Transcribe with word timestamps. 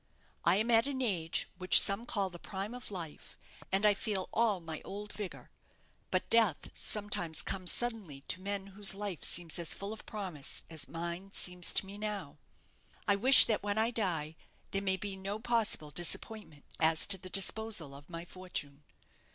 I 0.43 0.55
am 0.55 0.71
at 0.71 0.87
an 0.87 0.99
age 0.99 1.47
which 1.59 1.79
some 1.79 2.07
call 2.07 2.31
the 2.31 2.39
prime 2.39 2.73
of 2.73 2.89
life, 2.89 3.37
and 3.71 3.85
I 3.85 3.93
feel 3.93 4.29
all 4.33 4.59
my 4.59 4.81
old 4.83 5.13
vigour. 5.13 5.51
But 6.09 6.27
death 6.31 6.71
sometimes 6.73 7.43
comes 7.43 7.71
suddenly 7.71 8.21
to 8.21 8.41
men 8.41 8.65
whose 8.73 8.95
life 8.95 9.23
seems 9.23 9.59
as 9.59 9.75
full 9.75 9.93
of 9.93 10.07
promise 10.07 10.63
as 10.71 10.87
mine 10.87 11.31
seems 11.33 11.71
to 11.73 11.85
me 11.85 11.99
now. 11.99 12.37
I 13.07 13.15
wish 13.15 13.45
that 13.45 13.61
when 13.61 13.77
I 13.77 13.91
die 13.91 14.35
there 14.71 14.81
may 14.81 14.97
be 14.97 15.15
no 15.15 15.37
possible 15.37 15.91
disappointment 15.91 16.65
as 16.79 17.05
to 17.05 17.19
the 17.19 17.29
disposal 17.29 17.93
of 17.93 18.09
my 18.09 18.25
fortune. 18.25 18.81